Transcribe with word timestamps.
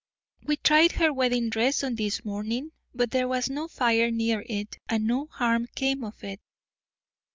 "We 0.41 0.55
tried 0.57 0.93
her 0.93 1.13
wedding 1.13 1.51
dress 1.51 1.83
on 1.83 1.93
this 1.93 2.25
morning, 2.25 2.71
but 2.91 3.11
there 3.11 3.27
was 3.27 3.51
no 3.51 3.67
fire 3.67 4.09
near 4.09 4.43
it, 4.49 4.79
and 4.89 5.05
no 5.05 5.27
harm 5.27 5.67
came 5.75 6.03
of 6.03 6.23
it." 6.23 6.41